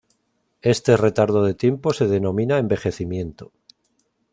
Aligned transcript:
Este 0.73 0.91
retardo 1.05 1.43
de 1.43 1.53
tiempo 1.53 1.93
se 1.93 2.07
denomina 2.07 2.57
envejecimiento. 2.57 3.51